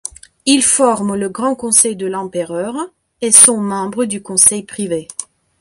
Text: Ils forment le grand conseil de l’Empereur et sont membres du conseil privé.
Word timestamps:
Ils 0.47 0.63
forment 0.63 1.13
le 1.13 1.29
grand 1.29 1.53
conseil 1.53 1.95
de 1.95 2.07
l’Empereur 2.07 2.75
et 3.21 3.31
sont 3.31 3.59
membres 3.61 4.05
du 4.05 4.19
conseil 4.23 4.63
privé. 4.63 5.07